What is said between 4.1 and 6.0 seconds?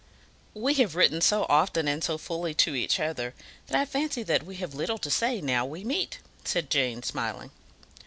that we have little to say now we